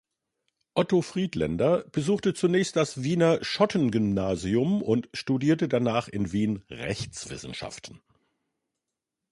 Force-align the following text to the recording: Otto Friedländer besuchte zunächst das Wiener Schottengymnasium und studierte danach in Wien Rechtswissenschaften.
Otto 0.73 1.03
Friedländer 1.03 1.85
besuchte 1.91 2.33
zunächst 2.33 2.75
das 2.75 3.03
Wiener 3.03 3.37
Schottengymnasium 3.43 4.81
und 4.81 5.07
studierte 5.13 5.67
danach 5.67 6.07
in 6.07 6.31
Wien 6.31 6.63
Rechtswissenschaften. 6.71 8.01